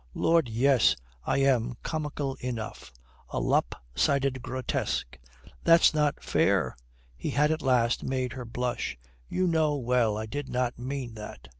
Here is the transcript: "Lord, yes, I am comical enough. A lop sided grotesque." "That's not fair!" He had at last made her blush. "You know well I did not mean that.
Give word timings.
"Lord, 0.15 0.49
yes, 0.49 0.95
I 1.25 1.37
am 1.43 1.75
comical 1.83 2.33
enough. 2.39 2.91
A 3.29 3.39
lop 3.39 3.75
sided 3.93 4.41
grotesque." 4.41 5.19
"That's 5.63 5.93
not 5.93 6.23
fair!" 6.23 6.75
He 7.15 7.29
had 7.29 7.51
at 7.51 7.61
last 7.61 8.01
made 8.03 8.33
her 8.33 8.43
blush. 8.43 8.97
"You 9.29 9.45
know 9.45 9.75
well 9.75 10.17
I 10.17 10.25
did 10.25 10.49
not 10.49 10.79
mean 10.79 11.13
that. 11.13 11.49